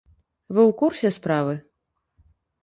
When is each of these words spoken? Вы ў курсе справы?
Вы 0.55 0.61
ў 0.63 0.71
курсе 0.79 1.11
справы? 1.19 1.53